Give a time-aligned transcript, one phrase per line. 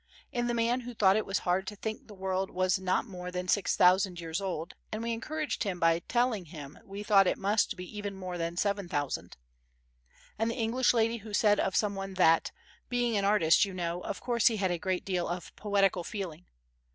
[0.33, 3.29] And the man who said it was hard to think the world was not more
[3.29, 7.75] than 6000 years old, and we encouraged him by telling him we thought it must
[7.77, 9.37] be even more than 7000.
[10.39, 12.49] And the English lady who said of some one that
[12.89, 16.47] "being an artist, you know, of course he had a great deal of poetical feeling."